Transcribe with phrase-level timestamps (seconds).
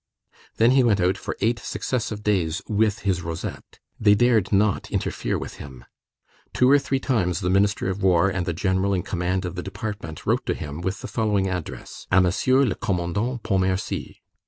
[0.57, 3.77] Then he went out for eight successive days with his rosette.
[3.99, 5.85] They dared not interfere with him.
[6.55, 9.61] Two or three times the Minister of War and the general in command of the
[9.61, 14.21] department wrote to him with the following address: _"A Monsieur le Commandant Pontmercy."